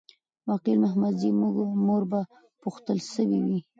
[0.49, 1.31] وکیل محمدزی
[1.85, 2.19] مور به
[2.61, 3.59] پوښتل سوې وي.